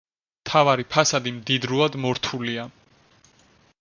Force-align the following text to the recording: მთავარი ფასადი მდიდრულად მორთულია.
მთავარი 0.45 0.85
ფასადი 0.95 1.33
მდიდრულად 1.35 1.99
მორთულია. 2.07 2.67